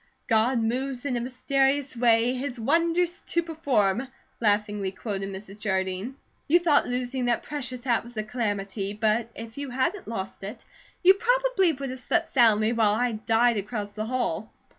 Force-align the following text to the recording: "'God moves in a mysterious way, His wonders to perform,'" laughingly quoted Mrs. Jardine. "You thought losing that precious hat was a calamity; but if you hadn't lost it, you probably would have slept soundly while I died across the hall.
"'God 0.25 0.59
moves 0.59 1.05
in 1.05 1.15
a 1.15 1.21
mysterious 1.21 1.95
way, 1.95 2.33
His 2.33 2.59
wonders 2.59 3.21
to 3.27 3.43
perform,'" 3.43 4.07
laughingly 4.39 4.91
quoted 4.91 5.29
Mrs. 5.29 5.59
Jardine. 5.59 6.15
"You 6.47 6.57
thought 6.57 6.87
losing 6.87 7.25
that 7.25 7.43
precious 7.43 7.83
hat 7.83 8.03
was 8.03 8.17
a 8.17 8.23
calamity; 8.23 8.93
but 8.93 9.29
if 9.35 9.59
you 9.59 9.69
hadn't 9.69 10.07
lost 10.07 10.41
it, 10.41 10.65
you 11.03 11.13
probably 11.13 11.73
would 11.73 11.91
have 11.91 11.99
slept 11.99 12.27
soundly 12.29 12.73
while 12.73 12.95
I 12.95 13.11
died 13.11 13.57
across 13.57 13.91
the 13.91 14.07
hall. 14.07 14.51